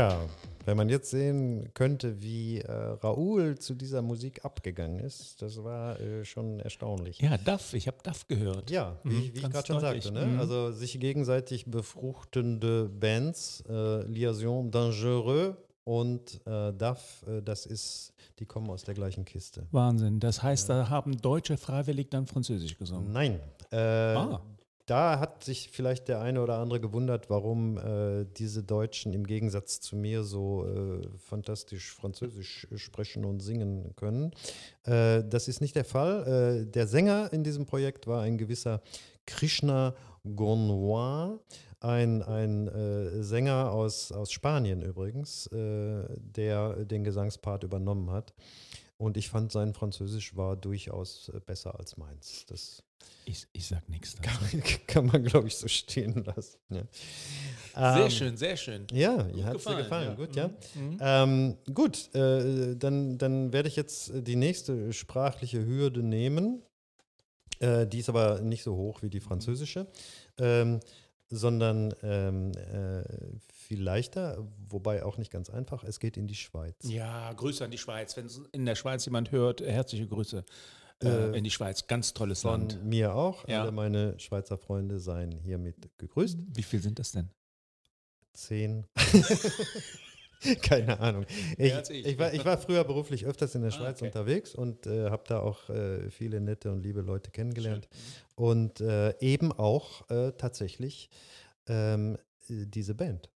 [0.10, 0.20] Tja,
[0.66, 6.00] wenn man jetzt sehen könnte, wie äh, Raoul zu dieser Musik abgegangen ist, das war
[6.00, 7.20] äh, schon erstaunlich.
[7.20, 7.74] Ja, Duff.
[7.74, 8.70] Ich habe Duff gehört.
[8.70, 10.12] Ja, wie, Mhm, ich- wie ich gerade schon sagte.
[10.12, 10.26] Ne?
[10.28, 10.40] Mhm.
[10.40, 18.46] Also sich gegenseitig befruchtende Bands, äh, Liaison Dangereux und äh, DAF, äh, das ist, die
[18.46, 19.66] kommen aus der gleichen Kiste.
[19.72, 20.20] Wahnsinn.
[20.20, 23.12] Das heißt, da haben Deutsche freiwillig dann Französisch gesungen.
[23.12, 23.40] Nein.
[23.72, 24.42] Äh, Ah.
[24.92, 29.80] Da hat sich vielleicht der eine oder andere gewundert, warum äh, diese Deutschen im Gegensatz
[29.80, 34.34] zu mir so äh, fantastisch Französisch sprechen und singen können.
[34.84, 36.66] Äh, das ist nicht der Fall.
[36.66, 38.82] Äh, der Sänger in diesem Projekt war ein gewisser
[39.26, 41.40] Krishna Gournois,
[41.80, 48.34] ein, ein äh, Sänger aus, aus Spanien übrigens, äh, der den Gesangspart übernommen hat.
[48.98, 52.46] Und ich fand, sein Französisch war durchaus äh, besser als meins.
[52.48, 52.84] Das
[53.26, 54.40] Ich, ich sag nichts dazu.
[54.58, 56.58] kann, kann man, glaube ich, so stehen lassen.
[56.70, 56.84] Ja.
[57.96, 58.88] Sehr Ähm, schön, sehr schön.
[58.92, 60.16] Ja, ihr hat es dir gefallen.
[60.18, 60.50] Gut, ja.
[61.00, 66.62] Ähm, gut, äh, dann, dann werde ich jetzt die nächste sprachliche Hürde nehmen.
[67.60, 69.88] Äh, die ist aber nicht so hoch wie die französische,
[70.40, 70.80] ähm,
[71.30, 73.04] sondern ähm, äh,
[73.54, 75.84] viel leichter, wobei auch nicht ganz einfach.
[75.86, 76.76] Es geht in die Schweiz.
[76.84, 78.18] Ja, Grüße an die Schweiz.
[78.18, 80.44] Wenn in der Schweiz jemand hört, herzliche Grüße
[81.04, 81.88] äh, Äh, in die Schweiz.
[81.88, 82.84] Ganz tolles Von Land.
[82.84, 83.48] mir auch.
[83.48, 83.62] Ja.
[83.64, 86.40] Alle meine Schweizer Freunde seien hiermit gegrüßt.
[86.56, 87.30] Wie viel sind das denn?
[88.34, 88.86] Zehn.
[90.64, 91.26] Keine Ahnung.
[91.58, 92.06] Ich, ich.
[92.06, 94.08] ich, war, ich war früher beruflich öfters in der Ah, Schweiz okay.
[94.08, 97.88] unterwegs und äh, habe da auch äh, viele nette und liebe Leute kennengelernt.
[98.36, 101.10] Und äh, eben auch äh, tatsächlich
[101.68, 102.18] ähm,
[102.50, 103.30] äh, diese Band.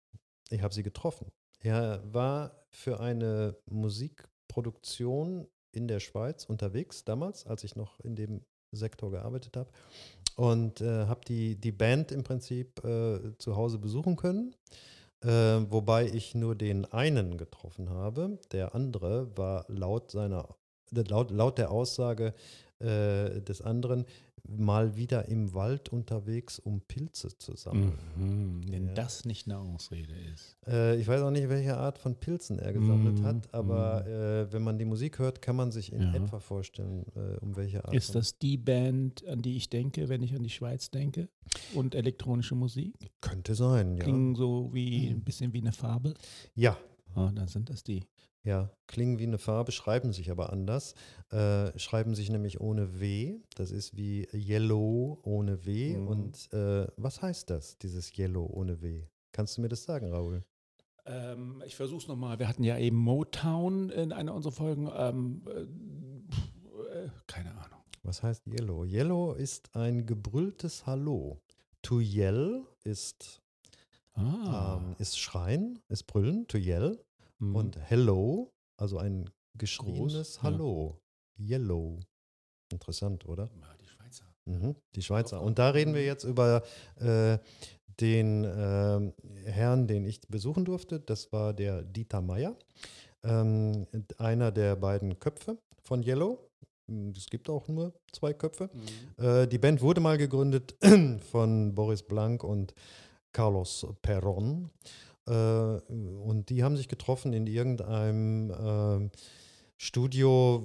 [0.49, 1.31] Ich habe sie getroffen.
[1.59, 8.41] Er war für eine Musikproduktion in der Schweiz unterwegs, damals, als ich noch in dem
[8.71, 9.69] Sektor gearbeitet habe.
[10.35, 14.55] Und äh, habe die, die Band im Prinzip äh, zu Hause besuchen können.
[15.23, 15.29] Äh,
[15.71, 18.37] wobei ich nur den einen getroffen habe.
[18.51, 20.55] Der andere war laut seiner,
[20.91, 22.33] laut, laut der Aussage
[22.79, 24.05] äh, des anderen
[24.47, 27.93] mal wieder im Wald unterwegs, um Pilze zu sammeln.
[28.15, 28.93] Mhm, wenn Ja.
[28.93, 30.57] das nicht eine Ausrede ist.
[30.67, 34.51] Äh, ich weiß auch nicht, welche Art von Pilzen er gesammelt Mhm, hat, aber äh,
[34.53, 36.13] wenn man die Musik hört, kann man sich in Ja.
[36.15, 37.93] etwa vorstellen, äh, um welche Art.
[37.93, 41.29] Ist das die Band, an die ich denke, wenn ich an die Schweiz denke?
[41.73, 43.11] Und elektronische Musik?
[43.21, 44.03] Könnte sein, ja.
[44.03, 46.13] Klingen so wie ein bisschen wie eine Farbe.
[46.55, 46.77] Ja,
[47.13, 48.03] Ah, dann sind das die.
[48.45, 50.93] Ja, klingen wie eine Farbe, schreiben sich aber anders.
[51.31, 53.39] Äh, schreiben sich nämlich ohne W.
[53.55, 55.97] Das ist wie Yellow ohne W.
[55.97, 56.07] Mhm.
[56.07, 59.07] Und äh, was heißt das, dieses Yellow ohne W?
[59.31, 60.43] Kannst du mir das sagen, Raoul?
[61.07, 62.37] Ähm, ich versuche es nochmal.
[62.37, 64.89] Wir hatten ja eben Motown in einer unserer Folgen.
[64.95, 65.61] Ähm, äh,
[67.05, 67.79] äh, keine Ahnung.
[68.03, 68.85] Was heißt Yellow?
[68.85, 71.41] Yellow ist ein gebrülltes Hallo.
[71.81, 73.41] To yell ist,
[74.13, 74.79] Ah.
[74.79, 76.99] ähm, ist schreien, ist brüllen, to yell.
[77.39, 77.55] Mhm.
[77.55, 80.43] Und hello, also ein geschriebenes Groß, ja.
[80.43, 81.01] Hallo.
[81.37, 81.99] Yellow.
[82.71, 83.49] Interessant, oder?
[83.81, 84.25] Die Schweizer.
[84.45, 85.41] Mhm, die Schweizer.
[85.41, 86.07] Und da reden wir mhm.
[86.07, 86.63] jetzt über
[86.97, 87.37] äh,
[87.99, 89.13] den ähm,
[89.45, 90.99] Herrn, den ich besuchen durfte.
[90.99, 92.55] Das war der Dieter Meier,
[93.23, 96.49] ähm, einer der beiden Köpfe von Yellow.
[96.87, 98.69] Hm, Es gibt auch nur zwei Köpfe.
[99.17, 100.75] Äh, die Band wurde mal gegründet
[101.31, 102.73] von Boris Blank und
[103.31, 104.69] Carlos Perron.
[105.27, 109.11] Äh, und die haben sich getroffen in irgendeinem ähm,
[109.77, 110.63] Studio,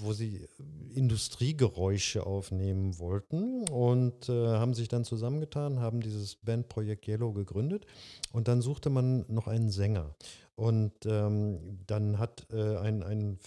[0.00, 0.48] wo sie
[0.94, 7.86] Industriegeräusche aufnehmen wollten und äh, haben sich dann zusammengetan, haben dieses Bandprojekt Yellow gegründet
[8.32, 10.14] und dann suchte man noch einen Sänger.
[10.56, 13.38] Und ähm, dann hat äh, ein, ein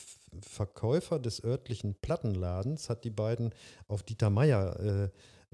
[0.42, 3.54] Verkäufer des örtlichen Plattenladens hat die beiden
[3.90, 5.10] auf Dieter Meier äh,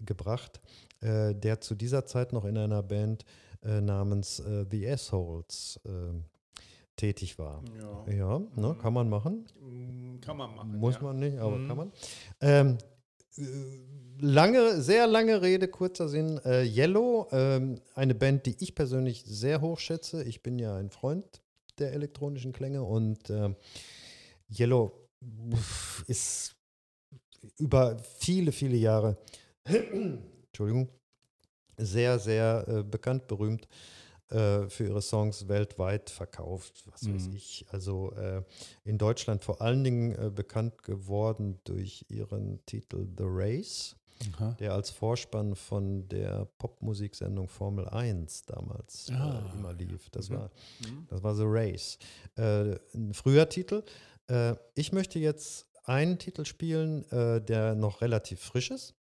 [0.05, 0.61] gebracht,
[1.01, 3.25] äh, der zu dieser Zeit noch in einer Band äh,
[3.61, 6.13] namens äh, The Assholes äh,
[6.95, 7.63] tätig war.
[7.79, 8.13] Ja.
[8.13, 9.45] Ja, ne, kann man machen.
[9.59, 10.77] Mm, Kann man machen.
[10.77, 11.01] Muss ja.
[11.01, 11.67] man nicht, aber Mhm.
[11.67, 11.91] kann man.
[12.41, 12.77] Ähm,
[13.37, 13.43] äh,
[14.19, 16.39] lange, sehr lange Rede, kurzer Sinn.
[16.43, 20.23] Äh, Yellow, ähm, eine Band, die ich persönlich sehr hoch schätze.
[20.23, 21.41] Ich bin ja ein Freund
[21.77, 23.55] der elektronischen Klänge und ähm,
[24.49, 24.91] Yellow
[26.07, 26.55] ist
[27.59, 29.17] über viele, viele Jahre,
[29.65, 30.89] Entschuldigung,
[31.77, 33.67] sehr, sehr äh, bekannt, berühmt
[34.29, 37.35] äh, für ihre Songs weltweit verkauft, was weiß Mhm.
[37.35, 37.65] ich.
[37.71, 38.41] Also äh,
[38.83, 43.95] in Deutschland vor allen Dingen äh, bekannt geworden durch ihren Titel The Race,
[44.33, 44.55] Aha.
[44.59, 50.09] der als Vorspann von der Popmusiksendung Formel 1 damals Ah, äh, immer lief.
[50.09, 50.33] Das, Mhm.
[50.35, 51.07] war, Mhm.
[51.09, 51.97] das war The Race.
[52.35, 53.83] Äh, ein früher Titel.
[54.75, 58.93] Ich möchte jetzt einen Titel spielen, der noch relativ frisch ist.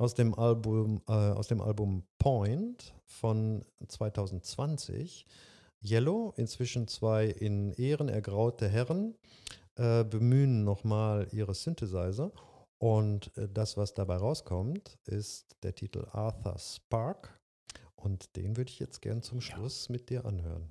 [0.00, 5.26] Aus dem Album, äh, aus dem Album Point von 2020.
[5.84, 9.14] Yellow, inzwischen zwei in Ehren ergraute Herren,
[9.76, 12.32] äh, bemühen nochmal ihre Synthesizer.
[12.78, 17.38] Und äh, das, was dabei rauskommt, ist der Titel Arthur Spark.
[17.94, 19.56] Und den würde ich jetzt gern zum Ja.
[19.56, 20.70] Schluss mit dir anhören.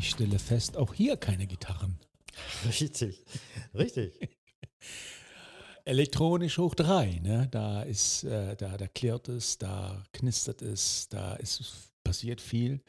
[0.00, 1.98] Ich stelle fest, auch hier keine Gitarren.
[2.64, 3.22] Richtig.
[3.74, 4.30] Richtig.
[5.84, 7.48] Elektronisch hoch drei, ne?
[7.50, 12.80] Da ist, äh, da, da klirrt es, da knistert es, da ist passiert viel.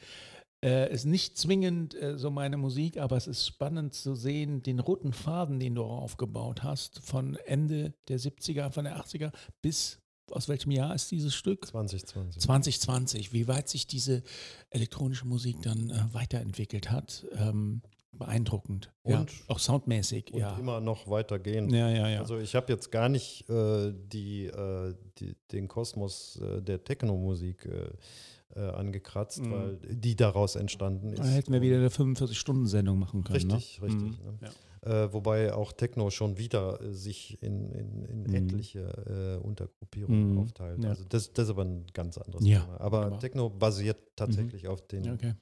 [0.63, 4.79] Äh, ist nicht zwingend äh, so meine Musik, aber es ist spannend zu sehen, den
[4.79, 10.00] roten Faden, den du aufgebaut hast, von Ende der 70er, von der 80er bis,
[10.31, 11.65] aus welchem Jahr ist dieses Stück?
[11.67, 12.41] 2020.
[12.41, 14.23] 2020, wie weit sich diese
[14.69, 17.25] elektronische Musik dann äh, weiterentwickelt hat.
[17.33, 17.81] Ähm,
[18.13, 18.91] beeindruckend.
[19.03, 20.57] Und- ja, auch soundmäßig, Und ja.
[20.57, 21.71] immer noch weitergehend.
[21.71, 22.19] Ja, ja, ja.
[22.19, 27.65] Also ich habe jetzt gar nicht äh, die, äh, die, den Kosmos äh, der Techno-Musik
[27.65, 29.51] äh, äh, angekratzt, Mhm.
[29.51, 31.19] weil die daraus entstanden ist.
[31.19, 33.49] Da hätten wir wieder eine 45-Stunden-Sendung machen können.
[33.51, 33.87] Richtig, ne?
[33.87, 34.19] richtig.
[34.19, 34.25] Mhm.
[34.25, 34.37] Ne?
[34.41, 34.49] Ja.
[34.83, 38.33] Äh, wobei auch Techno schon wieder äh, sich in, in, in Mhm.
[38.35, 40.39] etliche äh, Untergruppierungen Mhm.
[40.39, 40.83] aufteilt.
[40.83, 40.89] Ja.
[40.89, 42.81] Also das, das ist aber ein ganz anderes Ja, Thema.
[42.81, 43.19] Aber wunderbar.
[43.19, 45.35] Techno basiert tatsächlich auf den Okay.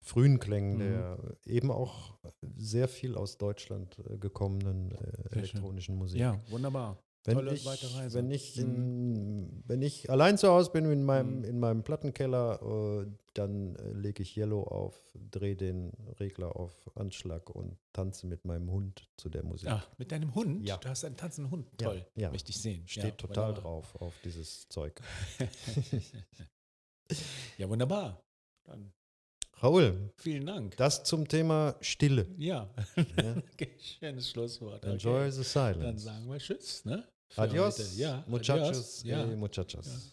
[0.00, 0.78] frühen Klängen Mhm.
[0.78, 2.16] der eben auch
[2.56, 5.38] sehr viel aus Deutschland äh, gekommenen äh, schön.
[5.38, 6.18] elektronischen Musik.
[6.20, 6.96] Ja, wunderbar.
[7.24, 8.16] Wenn Tolle ich, weite Reise.
[8.18, 8.62] wenn, ich Mhm.
[8.62, 11.44] in, wenn ich allein zu Hause bin in meinem, Mhm.
[11.44, 14.96] in meinem Plattenkeller, äh, dann äh, lege ich Yellow auf,
[15.30, 19.68] drehe den Regler auf Anschlag und tanze mit meinem Hund zu der Musik.
[19.68, 20.66] Ah, mit deinem Hund?
[20.66, 20.78] Ja.
[20.78, 21.68] Du hast einen tanzenden Hund.
[21.80, 22.06] Ja, Toll.
[22.16, 22.30] ja.
[22.30, 22.88] Möchte ich sehen.
[22.88, 23.62] Steht ja, total wunderbar.
[23.62, 25.00] drauf auf dieses Zeug.
[27.58, 28.22] Ja, wunderbar.
[28.64, 28.92] Dann
[29.62, 30.76] Raoul, vielen Dank.
[30.76, 32.26] das zum Thema Stille.
[32.38, 33.36] ja, Ja.
[33.52, 34.84] Okay, schönes Schlusswort.
[34.84, 35.30] Enjoy Okay.
[35.30, 36.04] the Dann silence.
[36.04, 36.84] sagen wir Tschüss.
[36.84, 37.04] Ne?
[37.36, 37.96] Adios.
[37.98, 39.02] Ja, muchachos, adios.
[39.04, 39.24] Ja.
[39.24, 40.12] eh, muchachas.